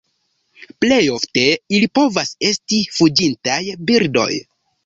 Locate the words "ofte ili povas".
1.15-2.33